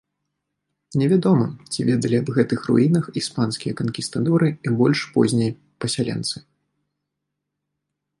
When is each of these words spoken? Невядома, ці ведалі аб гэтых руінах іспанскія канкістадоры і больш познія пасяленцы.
Невядома, 0.99 1.45
ці 1.73 1.79
ведалі 1.89 2.15
аб 2.21 2.31
гэтых 2.37 2.63
руінах 2.69 3.05
іспанскія 3.21 3.73
канкістадоры 3.81 4.49
і 4.69 4.73
больш 4.81 4.99
познія 5.19 5.51
пасяленцы. 5.85 6.37